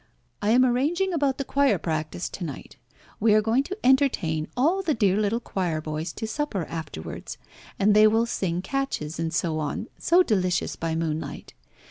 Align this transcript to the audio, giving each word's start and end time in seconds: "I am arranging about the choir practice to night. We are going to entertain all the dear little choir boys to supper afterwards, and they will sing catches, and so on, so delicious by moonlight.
"I 0.41 0.49
am 0.49 0.65
arranging 0.65 1.13
about 1.13 1.37
the 1.37 1.43
choir 1.45 1.77
practice 1.77 2.27
to 2.27 2.43
night. 2.43 2.77
We 3.19 3.35
are 3.35 3.41
going 3.43 3.61
to 3.65 3.77
entertain 3.85 4.47
all 4.57 4.81
the 4.81 4.95
dear 4.95 5.15
little 5.15 5.39
choir 5.39 5.79
boys 5.79 6.11
to 6.13 6.25
supper 6.25 6.65
afterwards, 6.65 7.37
and 7.77 7.93
they 7.93 8.07
will 8.07 8.25
sing 8.25 8.63
catches, 8.63 9.19
and 9.19 9.31
so 9.31 9.59
on, 9.59 9.89
so 9.99 10.23
delicious 10.23 10.75
by 10.75 10.95
moonlight. 10.95 11.53